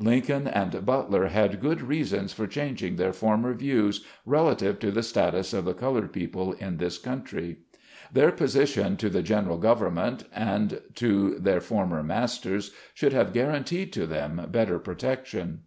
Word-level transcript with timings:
Lincoln 0.00 0.48
and 0.48 0.84
Butler 0.84 1.28
had 1.28 1.60
good 1.60 1.82
reasons 1.82 2.32
for 2.32 2.48
chang 2.48 2.70
RETROSPECT. 2.70 2.90
135 2.98 2.98
ing 2.98 2.98
their 2.98 3.12
former 3.12 3.54
views 3.54 4.04
relative 4.26 4.80
to 4.80 4.90
the 4.90 5.04
status 5.04 5.52
of 5.54 5.64
the 5.66 5.72
colored 5.72 6.12
people 6.12 6.52
in 6.54 6.78
this 6.78 6.98
country. 6.98 7.58
Their 8.12 8.32
position 8.32 8.96
to 8.96 9.08
the 9.08 9.22
general 9.22 9.56
government, 9.58 10.24
and 10.34 10.80
to 10.96 11.38
their 11.38 11.60
former 11.60 12.02
masters, 12.02 12.72
should 12.92 13.12
have 13.12 13.32
guaranteed 13.32 13.92
to 13.92 14.06
them 14.08 14.48
better 14.50 14.80
protection. 14.80 15.60